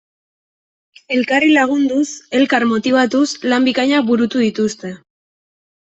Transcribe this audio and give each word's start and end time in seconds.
Elkarri 1.17 1.51
lagunduz, 1.59 2.07
elkar 2.41 2.67
motibatuz, 2.73 3.25
lan 3.53 3.71
bikainak 3.71 4.11
burutu 4.13 4.47
dituzte. 4.49 4.97